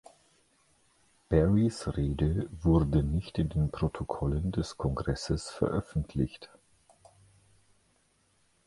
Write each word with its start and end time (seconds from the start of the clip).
Barrys 1.29 1.87
Rede 1.95 2.49
wurde 2.63 3.03
nicht 3.03 3.37
in 3.37 3.49
den 3.49 3.69
Protokollen 3.69 4.51
des 4.51 4.75
Kongresses 4.75 5.51
veröffentlicht. 5.51 6.49